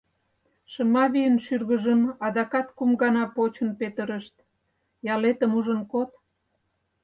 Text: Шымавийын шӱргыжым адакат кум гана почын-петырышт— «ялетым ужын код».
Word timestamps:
Шымавийын 0.71 1.35
шӱргыжым 1.45 2.01
адакат 2.25 2.67
кум 2.77 2.91
гана 3.01 3.23
почын-петырышт— 3.35 4.35
«ялетым 5.13 5.51
ужын 5.59 5.81
код». 5.91 6.09